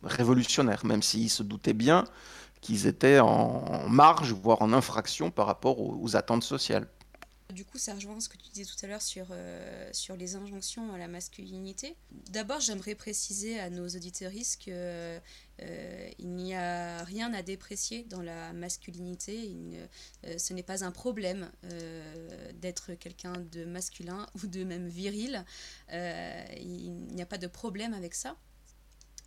[0.02, 2.04] révolutionnaires, même s'ils se doutaient bien
[2.62, 6.86] qu'ils étaient en marge, voire en infraction par rapport aux, attentes sociales.
[7.52, 10.36] Du coup, ça rejoint ce que tu disais tout à l'heure sur, euh, sur les
[10.36, 11.96] injonctions à la masculinité.
[12.30, 15.20] D'abord, j'aimerais préciser à nos auditeuristes qu'il euh,
[16.18, 19.54] n'y a rien à déprécier dans la masculinité.
[20.24, 21.50] Euh, ce n'est pas un problème
[22.60, 25.44] d'être quelqu'un de masculin ou de même viril.
[25.92, 28.36] il n'y a pas de problème avec ça.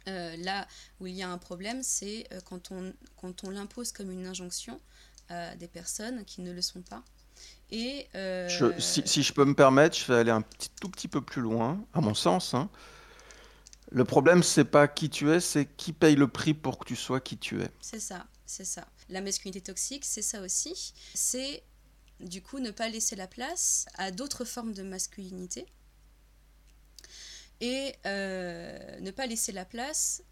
[0.07, 0.67] Euh, là
[0.99, 4.27] où il y a un problème, c'est euh, quand on, quand on l'impose comme une
[4.27, 4.79] injonction
[5.29, 7.03] à des personnes qui ne le sont pas.
[7.71, 8.47] Et, euh,
[8.79, 11.83] si, je peux me permettre, je vais aller un petit, tout petit peu plus loin,
[11.93, 12.53] à mon sens.
[12.53, 12.69] Hein.
[13.91, 16.95] Le problème, c'est pas qui tu es, c'est qui paye le prix pour que tu
[16.95, 17.69] sois qui tu es.
[17.81, 18.87] C'est ça, c'est ça.
[19.09, 20.93] La masculinité toxique, c'est ça aussi.
[21.13, 21.63] C'est
[22.19, 25.65] du coup ne pas laisser la place à d'autres formes de masculinité
[27.61, 30.23] et euh, ne pas laisser la place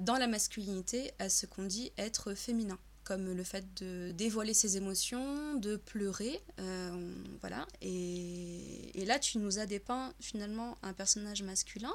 [0.00, 2.78] dans la masculinité à ce qu'on dit être féminin
[3.12, 7.66] comme le fait de dévoiler ses émotions, de pleurer, euh, voilà.
[7.82, 11.92] Et, là, tu nous as dépeint finalement un personnage masculin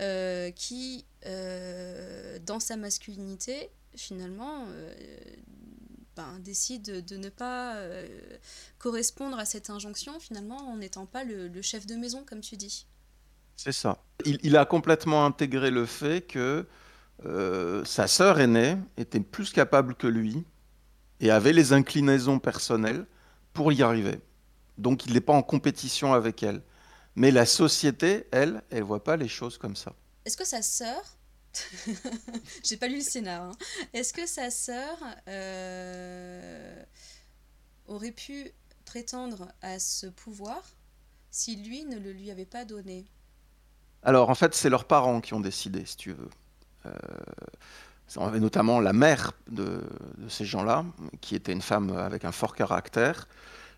[0.00, 4.66] euh, qui, dans sa masculinité, finalement,
[6.16, 7.76] ben, décide de ne pas
[8.80, 12.86] correspondre à cette injonction, finalement, en n'étant pas le, chef de maison, comme tu dis.
[13.54, 14.02] C'est ça.
[14.24, 16.66] Il, a complètement intégré le fait que
[17.84, 20.44] sa sœur aînée était plus capable que lui
[21.20, 23.06] et avait les inclinaisons personnelles
[23.52, 24.20] pour y arriver.
[24.78, 26.62] Donc il n'est pas en compétition avec elle.
[27.14, 29.94] Mais la société, elle, elle voit pas les choses comme ça.
[30.24, 31.02] Est-ce que sa sœur,
[32.64, 33.56] j'ai pas lu le scénar, hein.
[33.92, 34.96] est-ce que sa sœur
[35.28, 36.82] euh,
[37.86, 38.50] aurait pu
[38.84, 40.62] prétendre à ce pouvoir
[41.30, 43.06] si lui ne le lui avait pas donné?
[44.02, 46.30] Alors en fait, c'est leurs parents qui ont décidé, si tu veux.
[46.86, 49.80] Euh, notamment la mère de
[50.28, 50.84] ces gens-là,
[51.22, 53.26] qui était une femme avec un fort caractère,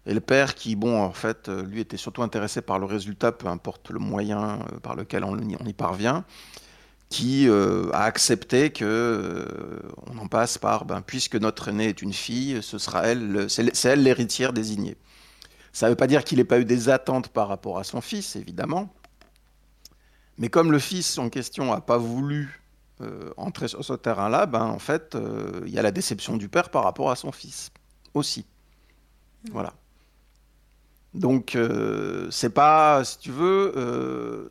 [0.06, 3.46] et le père qui, bon, en fait, lui était surtout intéressé par le résultat, peu
[3.46, 6.24] importe le moyen euh, par lequel on, y parvient,
[7.08, 9.46] qui euh, a accepté que
[10.08, 13.84] on en passe par, ben, puisque notre aînée est une fille, ce sera elle, c'est
[13.84, 14.96] elle l'héritière désignée.
[15.72, 18.00] Ça ne veut pas dire qu'il n'ait pas eu des attentes par rapport à son
[18.00, 18.92] fils, évidemment.
[20.38, 22.63] Mais comme le fils en question n'a pas voulu
[23.36, 25.16] entrer sur ce terrain-là, ben, en fait,
[25.66, 27.70] il y a la déception du père par rapport à son fils
[28.14, 28.46] aussi.
[29.50, 29.74] Voilà.
[31.14, 34.48] Donc, euh, c'est pas, si tu veux, euh,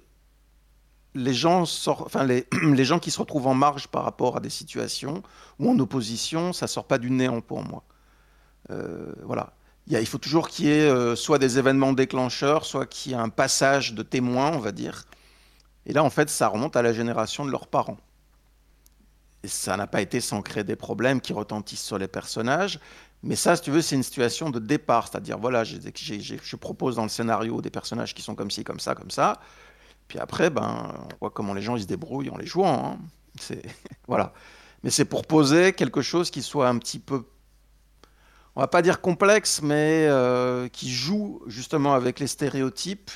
[1.13, 4.49] les, gens enfin, les, les, gens qui se retrouvent en marge par rapport à des
[4.49, 5.23] situations
[5.59, 7.83] ou en opposition, ça sort pas du néant pour moi.
[8.71, 9.53] Euh, voilà.
[9.87, 13.17] Il, il, faut toujours qu'il y ait soit des événements déclencheurs, soit qu'il y ait
[13.17, 15.03] un passage de témoins, on va dire.
[15.85, 17.97] Et là, en fait, ça remonte à la génération de leurs parents.
[19.45, 22.79] Ça n'a pas été sans créer des problèmes qui retentissent sur les personnages.
[23.23, 25.07] Mais ça, si tu veux, c'est une situation de départ.
[25.07, 28.95] C'est-à-dire, voilà, je propose dans le scénario des personnages qui sont comme ci, comme ça,
[28.95, 29.39] comme ça.
[30.07, 32.99] Puis après, ben, on voit comment les gens ils se débrouillent en les jouant.
[32.99, 33.55] Hein.
[34.07, 34.33] Voilà.
[34.83, 37.25] Mais c'est pour poser quelque chose qui soit un petit peu,
[38.55, 43.11] on va pas dire complexe, mais euh, qui joue justement avec les stéréotypes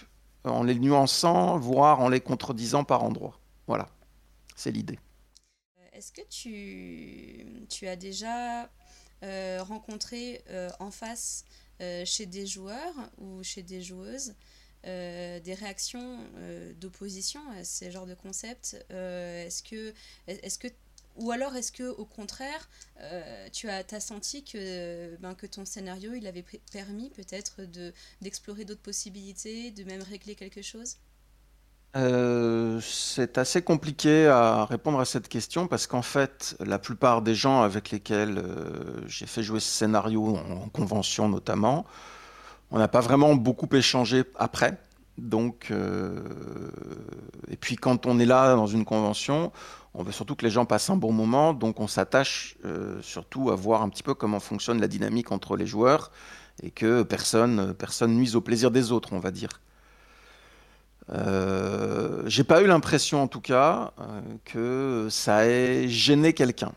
[0.46, 3.38] en les nuançant, voire en les contredisant par endroits.
[3.68, 3.90] Voilà,
[4.56, 4.98] c'est l'idée.
[5.98, 8.70] Est-ce que tu, tu as déjà
[9.24, 11.44] euh, rencontrer euh, en face
[11.82, 14.36] euh, chez des joueurs ou chez des joueuses
[14.84, 16.18] des réactions
[16.80, 19.94] d'opposition à ces genres de concepts Est-ce que,
[20.28, 20.70] est que,
[21.18, 22.70] ou alors est-ce que au contraire,
[23.52, 27.64] tu as, as senti que, ben, que ton scénario il avait permis peut-être
[28.22, 30.96] d'explorer d'autres possibilités, de même régler quelque chose?
[31.98, 37.34] Euh, c'est assez compliqué à répondre à cette question parce qu'en fait, la plupart des
[37.34, 41.86] gens avec lesquels euh, j'ai fait jouer ce scénario, en convention notamment,
[42.70, 44.78] on n'a pas vraiment beaucoup échangé après.
[45.18, 46.22] Donc, euh,
[47.50, 49.52] et puis quand on est là dans une convention,
[49.96, 52.58] on veut surtout que les gens passent un bon moment, donc on s'attache
[53.02, 56.12] surtout à voir un petit peu comment fonctionne la dynamique entre les joueurs
[56.62, 59.50] et que personne, personne nuise au plaisir des autres, on va dire.
[61.14, 66.72] Euh, j'ai pas eu l'impression en tout cas euh, que ça ait gêné quelqu'un.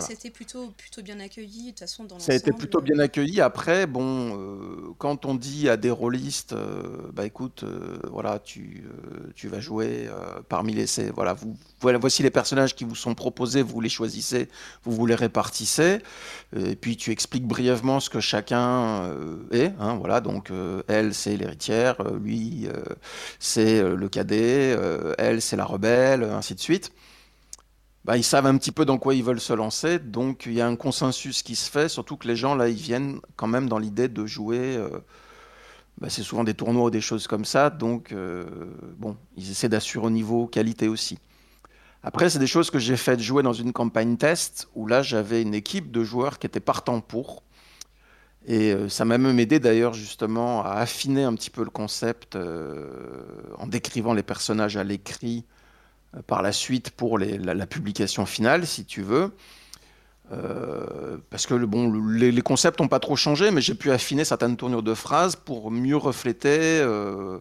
[0.00, 3.40] C'était plutôt, plutôt bien accueilli, de toute façon, dans Ça a été plutôt bien accueilli.
[3.40, 8.84] Après, bon, euh, quand on dit à des rôlistes, euh, bah écoute, euh, voilà, tu,
[9.34, 10.08] tu vas jouer
[10.48, 10.86] parmi les.
[11.14, 14.48] Voilà, vous, voilà, voici les personnages qui vous sont proposés, vous les choisissez,
[14.84, 15.98] vous vous les répartissez.
[16.56, 19.10] Et puis tu expliques brièvement ce que chacun
[19.50, 19.72] est.
[19.78, 20.50] Hein, voilà, donc
[20.88, 22.68] elle, c'est l'héritière, lui,
[23.38, 24.76] c'est le cadet,
[25.18, 26.92] elle, c'est la rebelle, ainsi de suite.
[28.08, 30.62] Bah, ils savent un petit peu dans quoi ils veulent se lancer, donc il y
[30.62, 33.68] a un consensus qui se fait, surtout que les gens, là, ils viennent quand même
[33.68, 34.78] dans l'idée de jouer.
[34.78, 34.88] Euh,
[35.98, 38.46] bah, c'est souvent des tournois ou des choses comme ça, donc euh,
[38.96, 41.18] bon, ils essaient d'assurer au niveau qualité aussi.
[42.02, 45.42] Après, c'est des choses que j'ai fait jouer dans une campagne test, où là, j'avais
[45.42, 47.42] une équipe de joueurs qui étaient partants pour.
[48.46, 52.38] Et euh, ça m'a même aidé d'ailleurs justement à affiner un petit peu le concept
[53.58, 55.44] en décrivant les personnages à l'écrit
[56.26, 59.32] par la suite pour la, publication finale, si tu veux.
[60.32, 64.56] Euh, parce que bon, les, concepts n'ont pas trop changé, mais j'ai pu affiner certaines
[64.56, 67.38] tournures de phrases pour mieux refléter euh,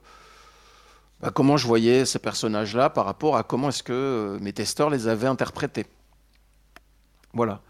[1.22, 5.08] bah, comment je voyais ces personnages-là par rapport à comment est-ce que mes testeurs les
[5.08, 5.86] avaient interprétés.
[7.34, 7.62] Voilà.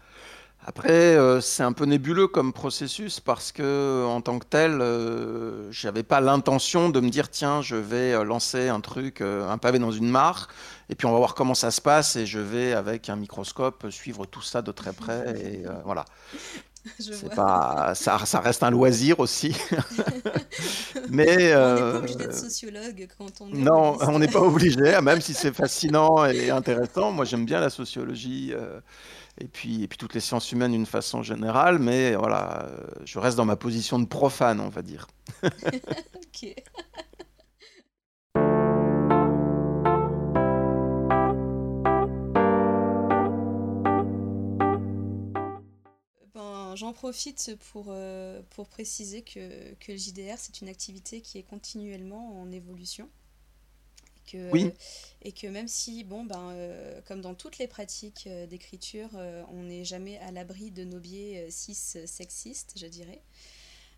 [0.66, 5.70] Après, euh, c'est un peu nébuleux comme processus parce que, en tant que tel, euh,
[5.70, 9.56] je n'avais pas l'intention de me dire tiens, je vais euh, lancer un truc, un
[9.56, 10.48] pavé dans une mare,
[10.90, 13.88] et puis on va voir comment ça se passe, et je vais avec un microscope
[13.90, 16.04] suivre tout ça de très près, et voilà.
[16.98, 19.56] C'est pas, ça, ça reste un loisir aussi.
[21.10, 24.40] Mais On n'est pas euh, obligé d'être sociologue quand on est non, on n'est pas
[24.42, 27.12] obligé, hein, même si c'est fascinant et intéressant.
[27.12, 28.80] Moi, j'aime bien la sociologie euh,
[29.40, 33.18] et puis, et puis toutes les sciences humaines d'une façon générale, mais voilà, euh, je
[33.18, 35.06] reste dans ma position de profane, on va dire.
[35.42, 36.54] Ok.
[46.78, 51.42] J'en profite pour, euh, pour préciser que, que le JDR, c'est une activité qui est
[51.42, 53.08] continuellement en évolution.
[54.26, 54.72] Et que, Oui.
[55.22, 59.42] et que même si, bon, ben, euh, comme dans toutes les pratiques euh, d'écriture, euh,
[59.50, 63.22] on n'est jamais à l'abri de nos biais cis sexistes, je dirais,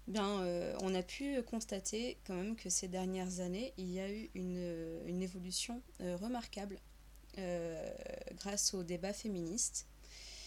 [0.09, 0.45] bien,
[0.81, 5.01] on a pu constater quand même que ces dernières années, il y a eu une,
[5.07, 6.79] une évolution remarquable
[8.35, 9.87] grâce aux débats féministes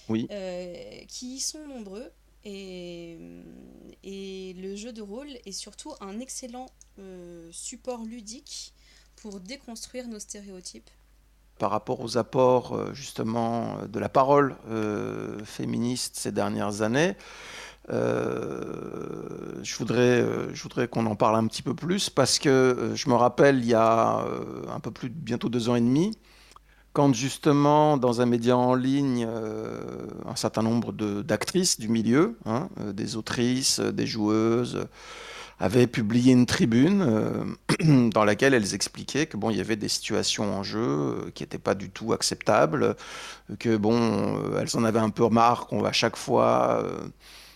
[0.10, 0.28] Oui.
[0.32, 2.12] euh, qui sont nombreux
[2.43, 3.17] et,
[4.03, 6.67] et le jeu de rôle est surtout un excellent
[6.99, 8.73] euh, support ludique
[9.15, 10.89] pour déconstruire nos stéréotypes.
[11.60, 17.15] Par rapport aux apports euh, justement euh, de la parole euh, féministe ces dernières années,
[17.89, 22.49] euh, je voudrais, euh, je voudrais qu'on en parle un petit peu plus parce que
[22.49, 25.75] euh, je me rappelle il y a euh, un peu plus de bientôt deux ans
[25.75, 26.17] et demi,
[26.93, 29.82] quand justement dans un média en ligne, euh,
[30.25, 34.88] un certain nombre d'actrices du milieu, hein, euh, des autrices, euh, des joueuses,
[35.60, 37.56] avaient publié une tribune
[38.10, 41.60] dans laquelle elles expliquaient que bon, il y avait des situations en jeu qui n'étaient
[41.60, 42.95] pas du tout acceptables,
[43.60, 46.84] que bon, elles en avaient un peu marre qu'on à chaque fois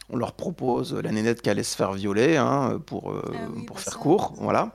[0.10, 3.76] on leur propose la nénette qui allait se faire violer, hein, pour, Ah oui, pour
[3.76, 4.72] bah faire ça, court, voilà.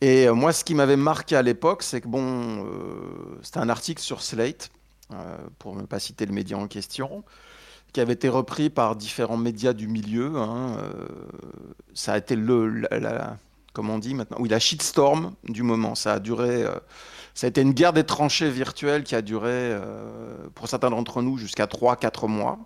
[0.00, 3.68] Et euh, moi, ce qui m'avait marqué à l'époque, c'est que bon, euh, c'était un
[3.68, 4.70] article sur Slate,
[5.12, 7.24] euh, pour ne pas citer le média en question,
[7.92, 10.36] qui avait été repris par différents médias du milieu.
[10.38, 10.76] hein,
[11.94, 13.38] ça a été le, la, la-
[13.72, 15.94] comment on dit maintenant, oui, la shitstorm du moment.
[15.94, 16.64] Ça a duré,
[17.34, 19.76] ça a été une guerre des tranchées virtuelles qui a duré,
[20.54, 22.58] pour certains d'entre nous, jusqu'à 3-4 mois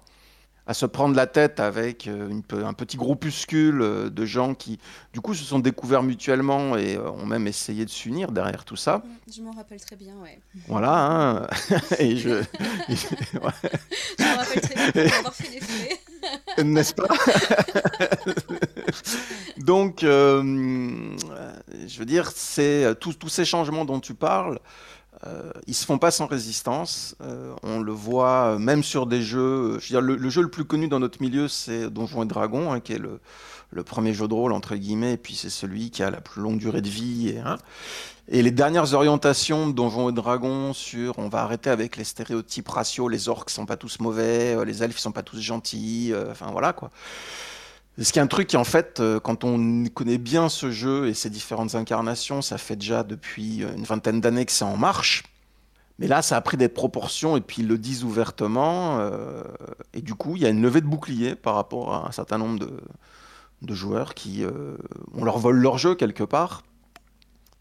[0.66, 4.78] à se prendre la tête avec euh, une un petit groupuscule euh, de gens qui,
[5.12, 8.76] du coup, se sont découverts mutuellement et euh, ont même essayé de s'unir derrière tout
[8.76, 9.02] ça.
[9.34, 10.38] Je m'en rappelle très bien, ouais.
[10.68, 10.94] Voilà.
[10.94, 11.46] hein.
[11.98, 12.44] et je, ouais,
[12.88, 16.64] Je me rappelle très bien pour avoir fait les frais.
[16.64, 17.08] n'est-ce pas?
[19.58, 20.42] Donc, euh,
[21.86, 24.58] je veux dire, c'est tous ces changements dont tu parles.
[25.26, 27.14] Euh, ils se font pas sans résistance.
[27.22, 29.78] Euh, on le voit euh, même sur des jeux.
[29.88, 32.92] Dire, le, jeu le plus connu dans notre milieu, c'est Donjons et Dragons, hein, qui
[32.94, 33.20] est le,
[33.84, 36.58] premier jeu de rôle entre guillemets, et puis c'est celui qui a la plus longue
[36.58, 37.30] durée de vie.
[37.30, 37.56] Et, hein.
[38.28, 42.68] Et les dernières orientations de Donjons et Dragons sur on va arrêter avec les stéréotypes
[42.68, 46.30] raciaux, les orques sont pas tous mauvais, euh, les elfes sont pas tous gentils, euh,
[46.30, 46.90] enfin voilà quoi.
[47.98, 51.08] Ce qui est un truc qui, en fait, euh, quand on connaît bien ce jeu
[51.08, 54.76] et ses différentes incarnations, ça fait déjà depuis euh, une vingtaine d'années que c'est en
[54.76, 55.24] marche.
[55.98, 58.98] Mais là, ça a pris des proportions et puis ils le disent ouvertement.
[58.98, 59.44] euh,
[59.92, 62.38] et du coup, il y a une levée de bouclier par rapport à un certain
[62.38, 62.70] nombre de,
[63.62, 64.76] de joueurs qui, euh,
[65.14, 66.64] on leur vole leur jeu quelque part.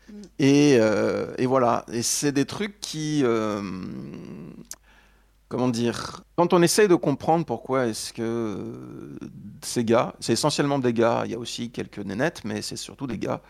[0.09, 0.13] Mm.
[0.39, 1.85] Et, euh, et voilà.
[1.91, 3.23] Et c'est des trucs qui,
[5.51, 9.19] comment dire, quand on essaye de comprendre pourquoi est-ce que euh,
[9.61, 13.05] ces gars, c'est essentiellement des gars, il y a aussi quelques nénettes, mais c'est surtout
[13.05, 13.41] des gars,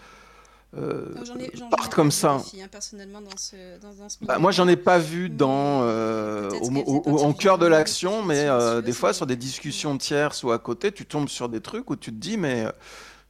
[0.75, 2.39] euh, Non, ai, partent comme ça.
[2.39, 5.35] filles, hein, personnellement dans ce, dans, dans ce Bah, moi, j'en ai pas vu Mais
[5.35, 10.43] dans, euh, au, en cœur de l'action, mais euh, des fois sur des discussions tierces
[10.43, 12.65] ou à côté, tu tombes sur des trucs où tu te dis, mais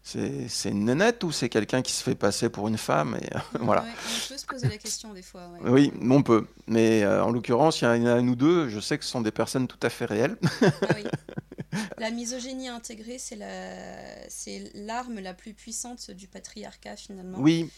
[0.04, 3.40] c'est une nénette ou c'est quelqu'un qui se fait passer pour une femme et, euh,
[3.60, 3.82] voilà.
[3.84, 5.42] Ouais, on peut se poser la question des fois.
[5.62, 5.70] ouais.
[5.70, 6.48] Oui, on peut.
[6.68, 9.12] Mais euh, en l'occurrence, il y en a un ou deux, je sais que ce
[9.12, 10.38] sont des personnes tout à fait réelles.
[10.62, 11.04] Ah oui.
[12.00, 13.48] La misogynie intégrée, c'est la,
[14.28, 17.38] c'est l'arme la plus puissante du patriarcat finalement.
[17.40, 17.70] Oui,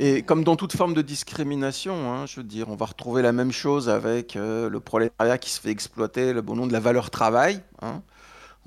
[0.00, 2.86] Et, et euh, comme dans toute forme de discrimination, hein, je veux dire, on va
[2.86, 6.66] retrouver la même chose avec euh, le prolétariat qui se fait exploiter le bon nom
[6.66, 7.60] de la valeur travail.
[7.82, 8.02] hein.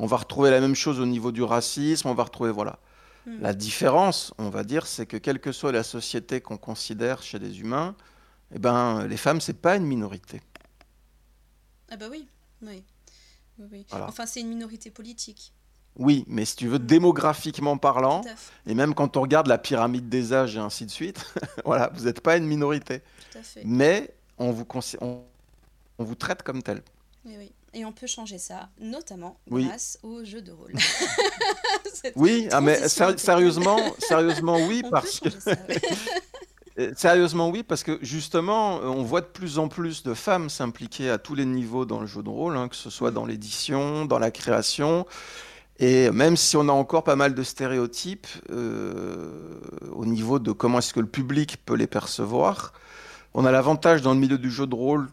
[0.02, 2.80] On va retrouver la même chose au niveau du racisme, on va retrouver, voilà.
[3.28, 3.40] hmm.
[3.40, 7.38] La différence, on va dire, c'est que quelle que soit la société qu'on considère chez
[7.38, 7.96] les humains,
[8.52, 10.42] eh ben, les femmes, c'est pas une minorité.
[11.92, 12.28] Ah bah oui,
[12.64, 12.84] oui.
[13.60, 13.86] Oui.
[13.92, 14.08] Voilà.
[14.08, 15.54] Enfin, c'est une minorité politique.
[15.96, 18.24] Oui, mais si tu veux, démographiquement parlant,
[18.66, 21.32] et même quand on regarde la pyramide des âges et ainsi de suite,
[21.64, 23.02] voilà, vous n'êtes pas une minorité.
[23.32, 23.62] Tout à fait.
[23.66, 24.66] Mais on vous,
[24.99, 25.22] on,
[25.99, 26.82] on vous traite comme tel.
[27.24, 27.52] Oui, oui.
[27.74, 29.65] Et on peut changer ça, notamment Oui.
[29.65, 30.74] grâce au jeu de rôle.
[32.15, 35.82] Oui, ah, mais sérieusement, sérieusement, oui, On parce que changer ça, ouais.
[36.80, 40.49] Euh, sérieusement, oui, parce que justement, euh, on voit de plus en plus de femmes
[40.49, 43.26] s'impliquer à tous les niveaux dans le jeu de rôle, hein, que ce soit dans
[43.26, 45.05] l'édition, dans la création.
[45.80, 49.59] Et même si on a encore pas mal de stéréotypes euh,
[49.91, 52.72] au niveau de comment est-ce que le public peut les percevoir,
[53.34, 55.09] on a l'avantage dans le milieu du jeu de rôle,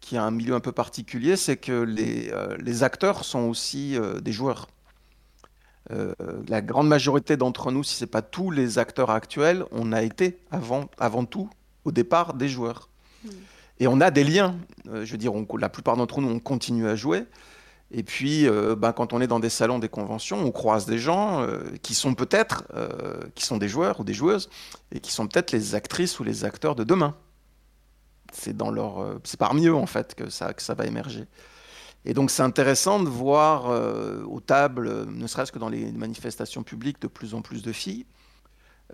[0.00, 4.32] qui est un milieu un peu particulier, c'est que les, les, acteurs sont aussi des
[4.32, 4.66] joueurs.
[5.92, 6.14] Euh,
[6.48, 10.02] la grande majorité d'entre nous, si ce n'est pas tous les acteurs actuels, on a
[10.02, 11.50] été avant, avant tout,
[11.84, 12.88] au départ, des joueurs.
[13.24, 13.30] Hmm.
[13.80, 14.56] Et on a des liens.
[14.88, 17.24] Euh, je veux dire, la plupart d'entre nous, on continue à jouer.
[17.90, 20.98] Et puis, euh, ben, quand on est dans des salons, des conventions, on croise des
[20.98, 21.44] gens
[21.82, 22.64] qui sont peut-être,
[23.34, 24.48] qui sont des joueurs ou des joueuses,
[24.92, 27.16] et qui sont peut-être les actrices ou les acteurs de demain.
[28.32, 31.26] C'est dans leur, c'est parmi eux en fait que ça, que ça va émerger.
[32.04, 36.62] Et donc c'est intéressant de voir euh, aux tables, ne serait-ce que dans les manifestations
[36.62, 38.06] publiques, de plus en plus de filles.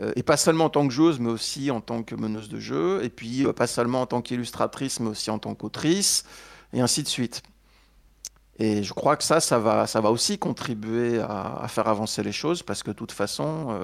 [0.00, 2.58] Euh, et pas seulement en tant que joueuse, mais aussi en tant que meneuse de
[2.58, 3.04] jeu.
[3.04, 6.24] Et puis euh, pas seulement en tant qu'illustratrice, mais aussi en tant qu'autrice.
[6.72, 7.42] Et ainsi de suite.
[8.58, 12.32] Et je crois que ça, ça va, ça va aussi contribuer à, faire avancer les
[12.32, 13.78] choses, parce que de toute façon,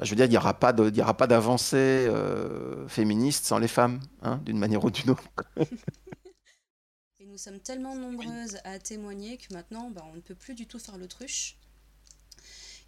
[0.00, 2.10] je veux dire, il n'y aura pas d'avancée
[2.88, 5.24] féministe sans les femmes, hein, d'une manière ou d'une autre.
[7.32, 10.78] nous sommes tellement nombreuses à témoigner que maintenant, bah, on ne peut plus du tout
[10.78, 11.56] faire l'autruche.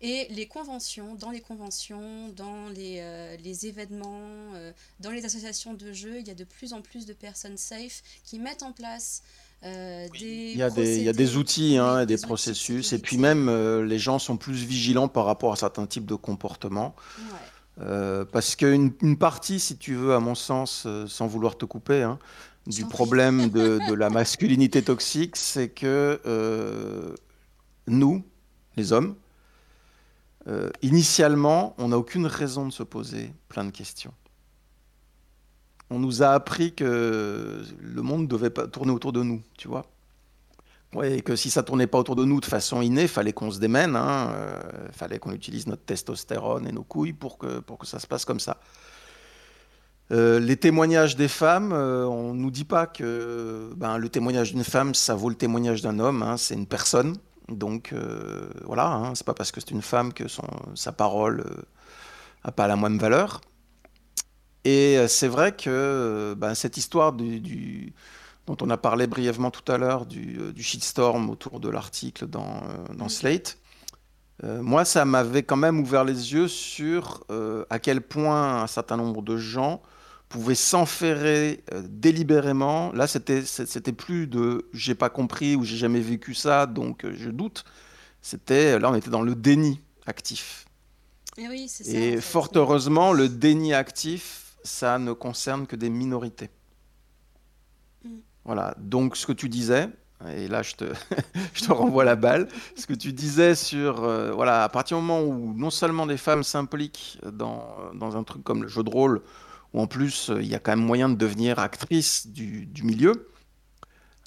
[0.03, 5.95] Et les conventions, dans les conventions, dans les, euh, événements, euh, dans les associations de
[5.95, 9.23] jeux, il y a de plus en plus de personnes safe qui mettent en place
[9.65, 10.53] euh, des.
[10.53, 12.93] Il y, a des, il y a des outils hein, et des, processus.
[12.93, 13.51] Et puis même,
[13.83, 16.95] les gens sont plus vigilants par rapport à certains types de comportements.
[17.77, 22.19] parce qu'une une partie, si tu veux, à mon sens, sans vouloir te couper, hein,
[22.67, 27.15] du problème de, la masculinité toxique, c'est que euh,
[27.87, 28.25] nous,
[28.77, 29.17] les hommes,
[30.47, 34.13] euh, initialement, on n'a aucune raison de se poser plein de questions.
[35.91, 39.87] On nous a appris que le monde devait pas tourner autour de nous, tu vois.
[40.95, 43.51] Ouais, et que si ça tournait pas autour de nous de façon innée, fallait qu'on
[43.51, 44.61] se démène, hein, euh,
[44.93, 48.25] fallait qu'on utilise notre testostérone et nos couilles pour que, pour que ça se passe
[48.25, 48.59] comme ça.
[50.13, 54.53] Euh, les témoignages des femmes, euh, on ne nous dit pas que ben, le témoignage
[54.53, 57.17] d'une femme, ça vaut le témoignage d'un homme, hein, c'est une personne.
[57.49, 57.93] Donc
[58.65, 60.25] voilà, hein, c'est pas parce que c'est une femme que
[60.75, 61.45] sa parole
[62.43, 63.43] n'a pas la même valeur.
[64.65, 67.93] Et c'est vrai que ben, cette histoire du,
[68.47, 72.63] dont on a parlé brièvement tout à l'heure, du, shitstorm autour de l'article dans,
[72.97, 73.59] dans, Slate,
[74.43, 77.25] moi, ça m'avait quand même ouvert les yeux sur
[77.69, 79.83] à quel point un certain nombre de gens
[80.35, 82.91] pouvait s'enferrer euh, délibérément.
[82.93, 87.15] Là, c'était c'était plus de j'ai pas compris ou j'ai jamais vécu ça, donc euh,
[87.17, 87.65] je doute.
[88.21, 90.65] C'était là, on était dans le déni actif.
[91.37, 96.51] Et, oui, ça, Et fort heureusement, le déni actif, ça ne concerne que des minorités.
[98.05, 98.09] Mm.
[98.45, 98.75] Voilà.
[98.79, 99.89] Donc, ce que tu disais,
[100.29, 100.85] et là, je te,
[101.55, 102.49] je te renvoie la balle.
[102.77, 106.17] Ce que tu disais sur, euh, voilà, à partir du moment où non seulement des
[106.17, 109.23] femmes s'impliquent dans, dans, un truc comme le jeu de rôle,
[109.73, 113.29] où en plus il y a quand même moyen de devenir actrice du, milieu,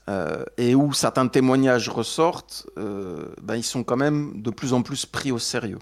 [0.09, 4.81] euh, et où certains témoignages ressortent, euh, ben, ils sont quand même de plus en
[4.81, 5.79] plus pris au sérieux.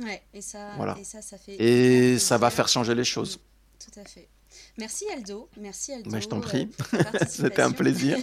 [0.00, 1.56] Ouais, et ça, et ça, ça fait.
[1.60, 3.38] Et ça va faire changer les choses.
[3.38, 4.28] Mm, tout à fait.
[4.78, 6.20] Merci Aldo, merci Aldo.
[6.20, 6.68] je t'en prie,
[7.28, 8.16] c'était un plaisir.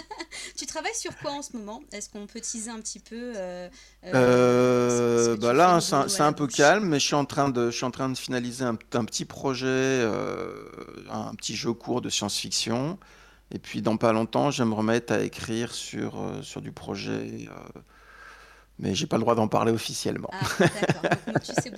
[0.56, 1.82] tu travailles sur quoi en ce moment?
[1.92, 3.68] Est-ce qu'on peut teaser un petit peu euh,
[4.04, 7.76] euh, euh bah Là, c'est un, peu calme, mais je suis en train de, je
[7.76, 10.64] suis en train de finaliser un, un petit projet, euh,
[11.10, 12.98] un petit jeu court de science-fiction.
[13.52, 17.48] Et puis dans pas longtemps, je vais me remettre à écrire sur, sur du projet
[18.80, 20.30] mais j'ai pas le droit d'en parler officiellement.
[20.32, 21.02] Ah, d'accord.
[21.26, 21.70] Donc, tu sais,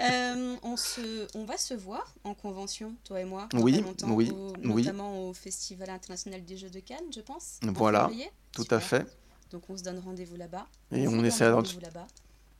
[0.00, 5.28] euh, on, se, on va se voir en convention, toi et moi, oui, oui, notamment
[5.28, 7.60] au Festival international des Jeux de Cannes, je pense.
[7.62, 8.10] Voilà,
[8.52, 9.06] tout à fait.
[9.50, 10.66] Donc on se donne rendez-vous là-bas.
[10.92, 11.66] Et on, essaie de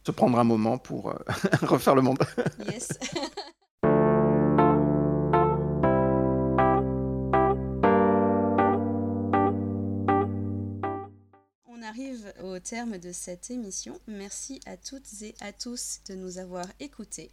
[0.04, 1.14] se prendre un moment pour euh,
[1.62, 2.18] refaire le monde.
[2.70, 2.88] yes.
[12.62, 14.00] terme de cette émission.
[14.06, 17.30] Merci à toutes et à tous de nous avoir écoutés.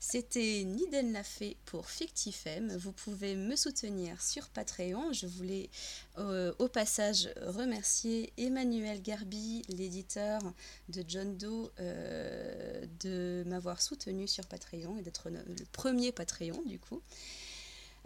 [0.00, 2.76] C'était Niden Lafay pour Fictifem.
[2.76, 5.12] Vous pouvez me soutenir sur Patreon.
[5.12, 5.70] Je voulais
[6.18, 10.42] euh, au passage remercier Emmanuel Garbi, l'éditeur
[10.88, 16.78] de John Doe, euh, de m'avoir soutenu sur Patreon et d'être le premier Patreon du
[16.78, 17.00] coup.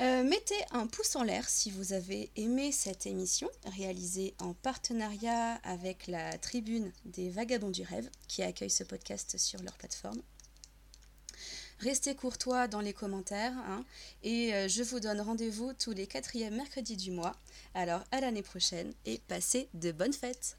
[0.00, 5.54] Euh, mettez un pouce en l'air si vous avez aimé cette émission réalisée en partenariat
[5.64, 10.22] avec la tribune des Vagabonds du Rêve qui accueille ce podcast sur leur plateforme.
[11.80, 13.56] Restez courtois dans les commentaires.
[13.56, 13.84] hein,
[14.22, 17.34] et euh, je vous donne rendez-vous tous les quatrièmes mercredis du mois.
[17.74, 20.57] Alors à l'année prochaine et passez de bonnes fêtes